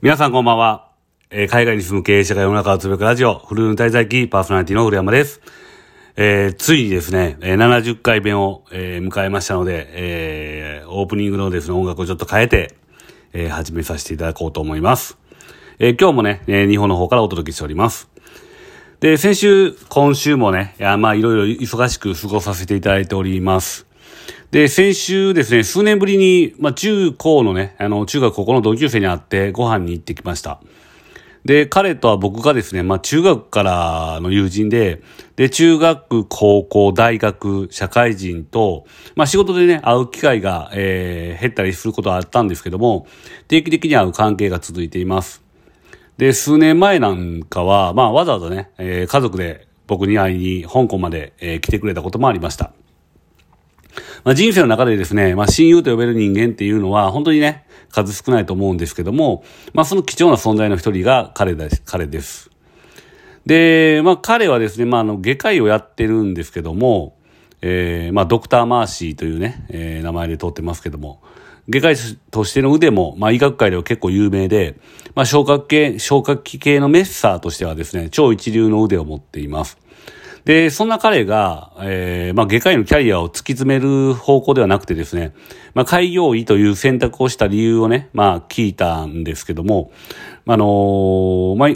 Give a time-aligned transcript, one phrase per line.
[0.00, 0.92] 皆さんこんばんは。
[1.28, 5.40] えー海外に住む経営者が世の中をつぶやくラジオ、フルーン滞在記パーソナリティの古山です。
[6.14, 12.76] えーついにですね、えー70回目を、え迎えましたので、えオープニングのですね、音楽をちょっと変えて、
[13.32, 15.18] え始めさせていただこうと思います。
[15.80, 18.08] え今日もね、え日本の方からお届けしております。
[19.00, 23.87] で、先週、今週もね、いや、まあ、いろいろ忙しく過ごさせていただいております。
[24.50, 30.60] で、先週ですね、数年ぶりに、まあ、中高のね、あの、中学高校の同級生に会ってご飯に行ってきました。
[31.44, 35.02] で、彼とは僕がですね、まあ、中学からの友人で、
[35.36, 43.06] で、中学、高校、大学、社会人と、まあ、仕事でね、会う機会が、えー減ったりすることはあったんですけども、
[43.46, 45.42] 定期的に会う関係が続いています。
[46.16, 52.72] で、数年前なんかは、まあ、わざわざね、えー家族で僕に会いに香港まで、えー来てくれたこともありました。
[54.24, 62.50] まあ、人生の中でですね、まあ、親友と呼べる人間っていうのは、本当にね、数少ないと思うんですけども、まあ、その貴重な存在の一人が彼です、彼です。
[63.46, 67.16] で、まあ、彼はですね、まあ、あの、外科医をやってるんですけども、
[67.60, 71.20] えーまあ、ドクター・マーシーというね、えー名前で通ってますけども、
[71.70, 71.96] 外科医
[72.30, 74.76] としての腕も、まあ、医学界では結構有名で、
[75.14, 79.76] まあ、消化系、消化器系のメッサーとしてはですね、超一流の腕を持っています。
[80.48, 85.34] で、そんな彼が、えー、まあ、外科医のキャリアを突き詰める方向ではなくてですね、
[85.74, 89.92] まあ、開業医という選択をした理由をね、まあ、聞いたんですけども、
[90.46, 91.68] あのーまあ、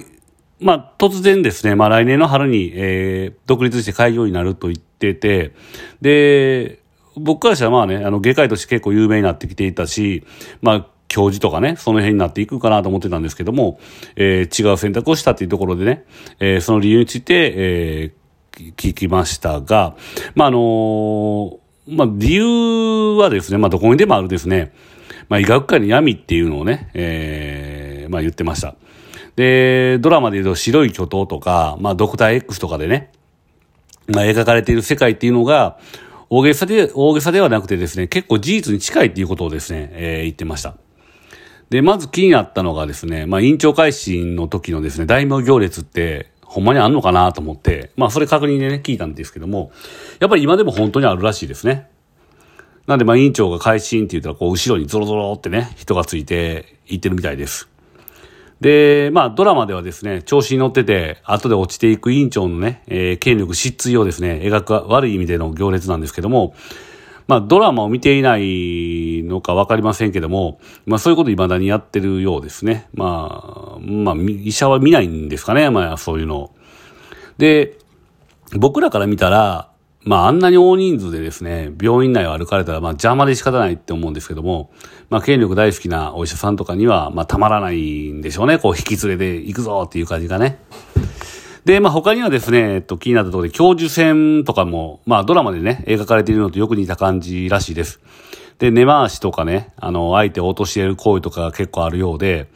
[0.59, 5.53] まあ、突然ですね、まあ、来年の春に、えー、独立して開業医になると言ってて、
[6.01, 6.81] で、
[7.14, 10.25] 僕からしたらまあね、あの、外科医として結構有名になってきていたし、
[10.62, 13.79] まあ、教授とかね、その辺になっていくかなと思ってたんですけども、
[14.17, 16.07] えー違う選択をしたっていうところでね、
[16.41, 18.22] えーその理由について、えー
[18.53, 19.97] 聞きましたが、
[20.34, 21.58] まあ、あの
[21.89, 24.72] まあ、理由はですね、まあ、どこにでもあるですね、
[25.28, 28.77] まあ、医学界の闇っていうのをね、えーまあ、言ってました。
[29.36, 33.11] で、ドラマで言うと白い巨頭とか、まあ、ドクター X とかでね、
[34.07, 35.79] まあ、描かれている世界っていうのが、
[36.29, 40.77] 大げさで、大げさではなくてですね、結構事実に近いっていうことをですね、えー言ってました。
[41.70, 49.73] で、まず気になったのがですね、まあ、院長会心の時のですね、大名行列って、ほんまにあんのかなと思って、まあ、それ確認でね、聞いたんですけども、
[50.20, 51.89] やっぱり今でも本当にあるらしいですね。
[52.86, 57.70] なんで、まあ、院長が会心って言ったら、こう、後ろにゾロゾロってね、人がついて行ってるみたいです。
[58.61, 66.55] で、まあ、ドラマではですね、調子に乗ってて、後で落ちていく委員長のね、えー権力失墜をですね、描く悪い意味での行列なんですけども、
[67.28, 72.88] まあ、ドラマを見ていないのかわかりませんけども、まあ、そういうこと未だにやってるようですね。
[72.94, 76.55] まあ、まあ、医者は見ないんですかね、まあ、そういうのを。
[77.38, 77.78] で、
[78.56, 79.70] 僕らから見たら、
[80.05, 84.70] まあ、あんなに大人数でですね、病院内を歩かれたら、まあ、邪魔で仕方ないって思うんですけども、
[85.10, 88.58] まあ、権力大好きなお医者さんとかには、まあ、たまらないんでしょうね。
[88.58, 90.58] こう、引き連れて行くぞっていう感じがね。
[91.64, 98.00] で、まあ、他にはですね、えっと、気になったところで、教授戦とかも、まあ、ドラマでね、描かれているのとよく似た感じらしいです。
[98.58, 102.48] で、根回しとかね、あの、相手を落とし入れる行為とかが結構あるようで、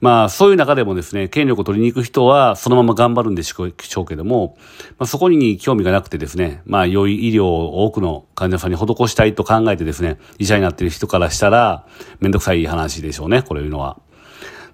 [0.00, 3.72] まあ、そういう中でもですね、権力を取りに行く人は、そのまま頑張るんでしょう
[4.06, 4.56] けども、
[4.98, 11.86] まあ、そこに興味がなくてですね、まあ、良い医療を多くの患者さんに施したいと考えてですね、医者になっている人からしたら、
[12.18, 13.98] めんどくさい話でしょうね、これいうのは。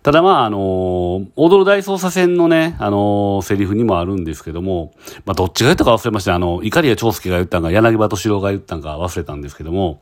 [0.06, 4.94] ただまあ、あの踊る大捜査線のね、あのセリフにもあるんですけども、
[5.24, 6.36] まあ、どっちが言ったか忘れました。
[6.36, 10.00] あの、怒りや長介が言ったんか、柳葉敏郎が言ったんか忘れたんですけども、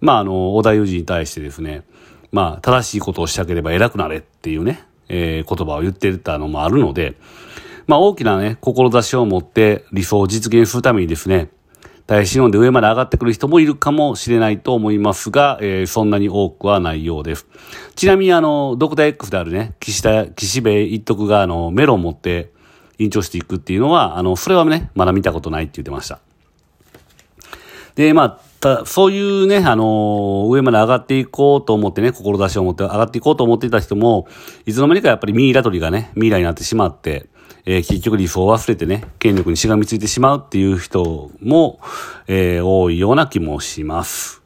[0.00, 1.82] まあ、あの、小田裕二に対してですね、
[2.30, 7.16] まあ、正しいことをしたければ偉くなれっていうね、えー言葉を言ってたのもあるので、
[7.88, 11.48] まあ、大きなね、志を持って理想を実現するためにですね、
[12.06, 17.46] 耐え忍んで上まで上がってくる人もいるかもしれないと思いますが、えーそんなに多くはないようです。
[17.94, 22.52] ちなみにあの、ドクター X であるね、岸田、岸辺一徳があの、メロン持って
[22.98, 26.20] 引長していくっていうのは、あの、それはね、まだ見たことないって言ってました。
[27.96, 34.28] で、まあ、たそういうね、あの上まで上がっていこうと思ってね、志を持って上がっていこうと思っていた人も、
[34.64, 37.26] いつの間にかやっぱりミイラ取りがね、ミイラになってしまって、
[37.66, 41.80] えー結局理想を忘れてね、権力にしがみついてしまうっていう人も、
[42.28, 44.42] えー多いような気もします。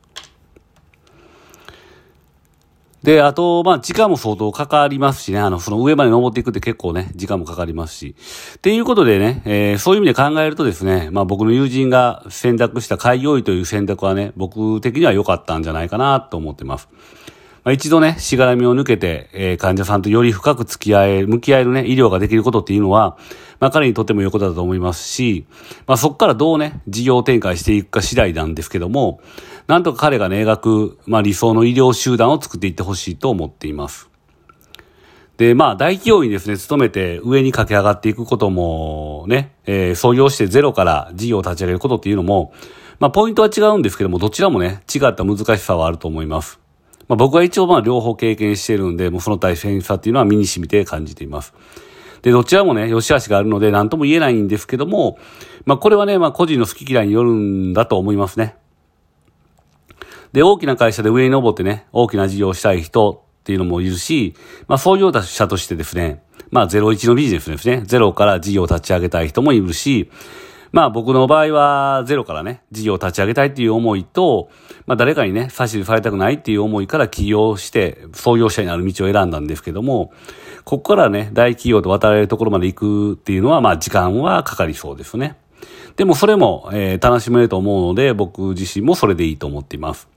[3.02, 8.14] で、あと、まあ、時間も相当かかりますしね、あの、その上まで登っていくって結構ね、時間もかかりますし。
[8.56, 16.88] っていうことでね、えーそういう意味で考えるとですね、まあ、僕の友人が選択した開業医という選択はね、僕的には良かったんじゃないかなと思ってます。
[17.64, 23.18] まあ、一度ね、しがらみを抜けて、えー患者さんとより深く付き合え、向き合えるね、医療ができることっていうのは、
[23.58, 25.46] まあ、彼にとっても良いことだと思いますし、
[25.86, 29.20] まあ、そこからどうね、事業展開していくか次第なんですけども、
[29.66, 34.08] なんとか彼がね、描く、まあ、理想の医療集団を作っていってほしいと思っています。
[35.36, 42.52] で、まあ、大企業にですね、勤めて上に駆け上がっていくこともね、えー、創業してゼロから事業を立ち上げることっていうのも、
[42.98, 46.60] まあ、ポイントは違うんですけども、どちらもね、違った難しさはあると思います。
[47.10, 51.52] まあ、僕は一応まあ、両方経験してるんで、もうその大変さっていうのは身に染みて感じています。
[52.22, 55.18] で、どちらもね、良し悪しがあるので、何とも言えないんですけども、
[55.64, 58.54] まあ、これはね、まあ、個人の好き嫌いによるんだと思いますね。
[60.32, 64.36] で、大きな会社で上に登ってね、大きな事業をしたい人っていうのもいるし、
[64.68, 66.22] まあ、創業者としてですね、
[66.52, 70.12] まあ、01のビジネスですね、ゼロから事業を立ち上げたい人もいるし、
[70.72, 74.50] まあ僕の場合はゼロからね、事業を立ち上げたいっていう思いと、
[74.86, 80.12] まあ誰かにね、差しされたくないっていう思いから起業して、創業者になる道を選んだんですけども、
[80.64, 85.36] ここからね、大企業と渡れるところまで行くっていうのは、まあ時間はかかりそうですね。
[85.96, 90.08] でもそれも、えー、楽しめると思うので、僕自身もそれでいいと思っています。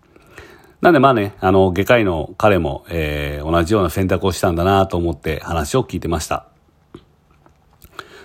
[0.82, 6.53] なんでまあね、あの、外科医の彼も、えー、同じような選択をしたんだなと思って話を聞いてました。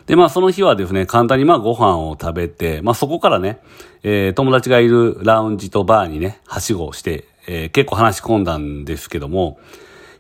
[0.09, 3.61] で、まあその日はですね、簡単にまあご飯を食べて、まあそこからね、
[4.03, 9.61] えー、友達がいるラウンジとバーにね、はしごをして、えー、結構話し込んだんですけども、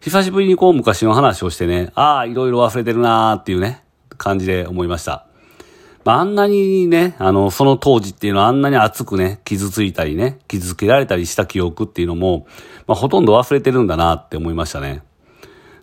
[0.00, 3.82] 久しぶりにこう昔の話をしてね、ああ、いろいろ忘れてるなーっていうね、
[4.19, 5.25] 感じで思いました。
[6.05, 12.46] まあ、あんなにね、あの、その当時っていうのはあんなに熱くね、傷ついたりね、傷つけられたりした記憶っていうのも、
[12.87, 15.02] まあ、ほとんど忘れてるんだなって思いましたね。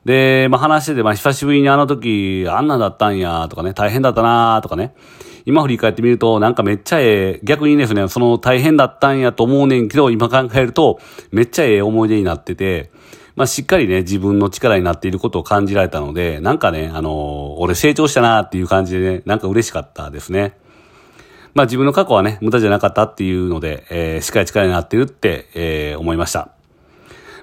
[0.05, 4.93] で、まあ、話してて、まあ、久しぶりにあの時、あんなだったんや、とかね、大変だったなとかね。
[5.45, 7.05] 今振り返ってみると、なんかめっちゃえ
[7.37, 10.99] え、逆にですね、その大変だったんやと思うねんけど、今考えると、
[11.31, 12.91] めっちゃええ思い出になってて、
[13.35, 17.13] まあ、しっかりね、自分の力になっていることを感じられたので、なんかね、あのー、
[17.57, 20.57] 俺成長したなっていう感じでね、なんか嬉しかったですね。
[21.53, 26.54] まあ自分の過去はね、無駄じゃなかったっていうので、えー、しっかり力になってるって、えー、思いました。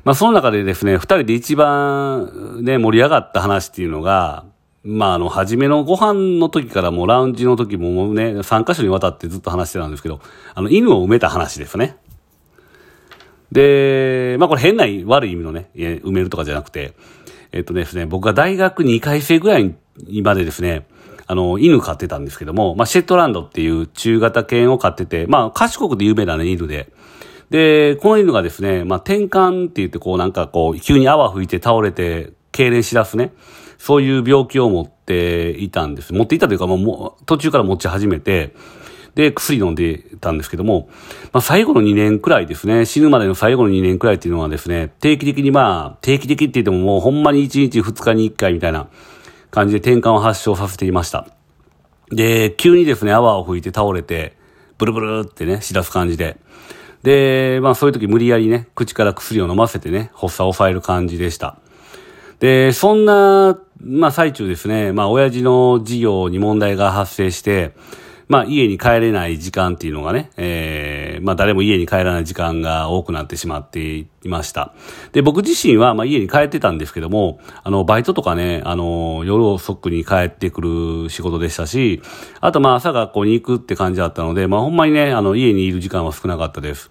[0.04, 4.44] まあその中でですね、二人で一番ね、盛り上がった話っていうのが、
[4.84, 10.20] まああの、初めのご飯の時からもラウンジの時ももうね、3カ所にわたってずっと話してたんですけど、
[10.54, 11.96] あの、犬を埋めた話ですね。
[13.52, 16.94] で、まあこれ変な悪い意味のね、埋めるとかじゃなくて、
[17.52, 19.74] えっとですね、僕が大学2回生ぐらい
[20.24, 20.86] までですね、
[21.28, 26.88] あの、犬飼ってたんですけども、まあシェットランドっていう中型犬を飼ってて、まあ賢くで有名なね、犬で、
[27.52, 33.34] で、この犬がですね、まあ転換って言ってこうなんかこう、急に泡吹いて倒れて、痙攣しだすね、
[33.76, 36.14] そういう病気を持っていたんです。
[36.14, 38.54] 持っていたというか、もう途中から持ち始めて、
[39.14, 40.88] で、薬飲んでたんですけども、
[41.32, 48.88] まあ、最後の2年くらいですね、死ぬまでの最後の2年くらいっていうのはですね、定期的にまあ、定期的って言ってももうほんまに1日2日に1回みたいな
[49.50, 51.26] 感じで転換を発症させていました。
[52.10, 54.38] で、急にですね、泡を吹いて倒れて、
[54.78, 56.38] ブルブルってね、しだす感じで。
[57.02, 61.56] で、まあそういう時無理やりね、口から薬を飲ませてね、発作を抑える感じでした。
[62.38, 67.72] で、そんな、まあ最中ですね、まあ親父の事業に問題が発生して、
[68.32, 74.72] まあ家に帰れない時間っていうのがね、えー、まあ誰も家に帰らない時間が多くなってしまっていました。
[75.12, 80.62] で、僕自身はまあ家に帰ってたんですけども、あの、バイトとかね、あの、夜遅くに帰ってく
[81.02, 82.00] る仕事でしたし、
[82.40, 86.90] あとまあ朝学校に行くって感じだったので、まあほんまにね、あの家にいる時間は少なかったです。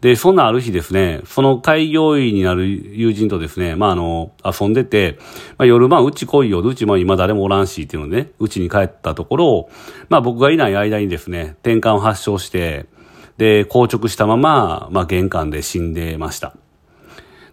[0.00, 2.66] で、そんなある日ですね、その開業医になる
[2.96, 5.18] 友人とですね、まああの、遊んでて、
[5.58, 9.68] まあ夜まあうち来いよ、うちも今誰もおらんしっていうのでね、うちに帰ったところ、
[10.08, 12.86] まあ僕がいない間にですね、転換を発症して、
[13.36, 16.54] で、硬直したまま、まあ玄関で死んでました。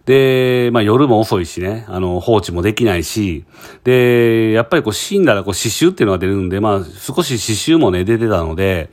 [0.06, 3.44] で、まあ夜も遅いしね、あの、放置もできないし、
[3.84, 8.88] で、やっぱりこう死んだらこう死臭っていうのが出るんで、まあ少し死臭もね、出てたので、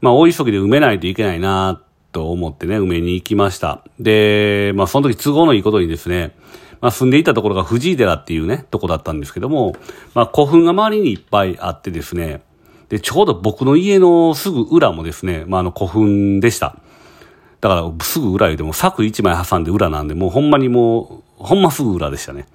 [0.00, 1.80] まあ大急ぎで埋めないといけないな
[2.12, 3.82] と思ってね、埋めに行きました。
[3.98, 6.36] で、まあその時都合のいいことにですね、
[6.80, 9.74] まあ住んでいたところが藤井寺っていうね、とこだったんですけども、
[10.14, 12.42] まあ古墳が周りにいっぱいあってですね、
[12.90, 16.76] で、ちょうど僕の家のすぐ裏もですね、まああの古墳でした。
[17.62, 22.46] だからすぐ裏でも柵一枚挟んで裏なんで、もうほんまにもう、ほんますぐ裏でしたね。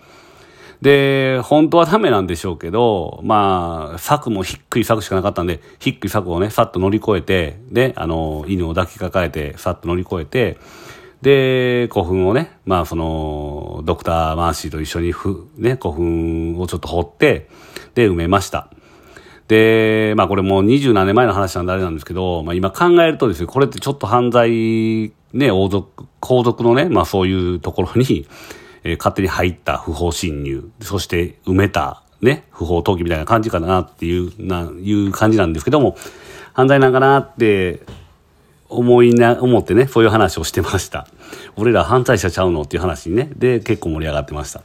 [0.82, 10.58] で、本当はダメなんでしょうけど、まあ、柵も低い柵しかなかったんで、低い柵をね、さっと乗り越えて、で、あの、犬を抱きかかえて、さっと乗り越えて、
[11.22, 17.50] で、古墳をね、まあ、その、ドクター・マーシーと一緒にふ、ね、古墳をちょっと掘って、
[17.96, 18.70] で、埋めました。
[19.48, 28.28] で、まあこれもう二十何年前の話なんであれなんですけど、まあ今考えるとですね、これってちょっと犯罪、ね、王族、皇族のね、まあそういうところに、
[28.88, 35.98] えー、勝手に入った不法侵入、そして埋めた、ね、不法投棄みたいな感じかなっていう、な、いう感じなんですけども、
[36.54, 37.82] 犯罪なんかなって
[38.70, 41.06] 思いな、思ってね、そういう話をしてました。
[41.58, 44.64] 俺ら犯罪者ちゃうのっていう話にね、で、結構盛り上がってました。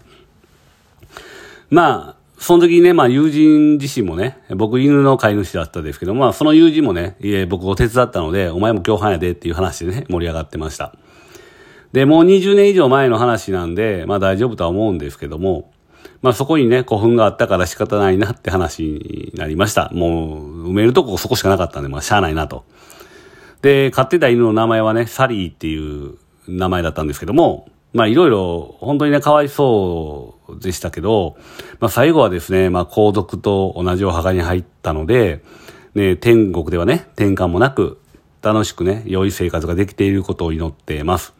[1.69, 10.95] まあ、その時にね、まあ友人自身もね、僕犬の飼い主だったんですけど、まあその友人もね、いえ、僕を手伝ったので、お前も共犯やでっていう話でね、盛り上がってました。
[11.93, 15.73] で、もう20年以上前の話なんで、まあ大丈夫とは思うんですけども、
[16.23, 19.91] まあそこにね、古墳があったから仕方ないなって話になりました。
[19.93, 22.65] もう、埋めるとこそこしかなかったんで、まあしゃあないなと。
[23.61, 26.17] で、飼ってた犬の名前はね、サリーっていう
[26.49, 31.37] 名前だったんですけども、まあいろいろ本当にね、かわいそうでしたけど、
[31.79, 35.43] まあ最後はですね、まあ皇族と同じお墓に入ったので、
[35.95, 37.99] ね、天国ではね、転換もなく、
[38.41, 41.35] 楽しくね、良い生活ができていることを祈っています。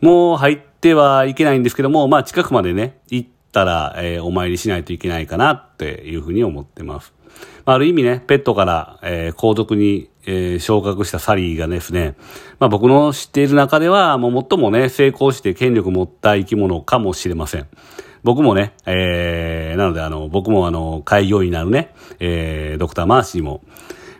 [0.00, 7.14] もう入ってはいけないんですけども、まあ近くまでね、行ったら、えー、お参りしないといけないかなっていうふうに思ってます。
[7.64, 12.14] まあ、ある意味ね、ペットから、えー、皇族に、えー、昇格したサリーがですね、
[12.58, 17.66] まあ僕の知っている中では、もう最もね、成功して権力持った生き物かもしれません。
[18.22, 23.62] 僕もね、えー、なのであの、僕もあの、開業医になるね、えー、ドクターマーシーも、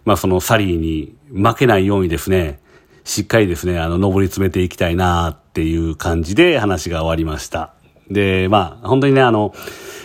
[0.05, 2.61] まあそのサリーに負けないようにですね、
[3.05, 7.73] しっかりですね、あの、登り詰めていきたいなっていう感じで話が終わりました。
[8.11, 9.55] で、まあ、本当にね、あの、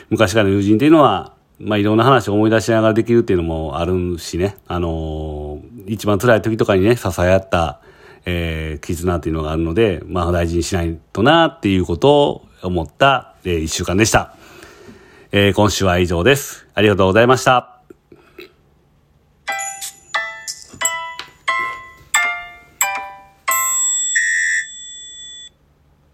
[0.10, 7.82] 昔からの友人っていうのは、まあ、いろんな話を思い出しながらできるっていうのもあるしね、あのー、一番辛い時とかにね、支え合った、
[8.26, 14.38] えー、絆っていうのがあるので、まあ、大事にしないとなっていうことを思った、えー、一週間でした。
[15.34, 16.66] えー、今週は以上です。
[16.76, 17.81] ありがとうございました。